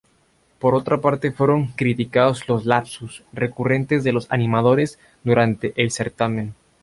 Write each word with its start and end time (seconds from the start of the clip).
Por 0.57 0.73
otra 0.73 0.99
parte, 0.99 1.31
fueron 1.31 1.67
criticados 1.73 2.49
los 2.49 2.65
"lapsus" 2.65 3.21
recurrentes 3.33 4.03
de 4.03 4.11
los 4.13 4.25
animadores 4.31 4.97
durante 5.23 5.73
el 5.75 5.91
certamen. 5.91 6.55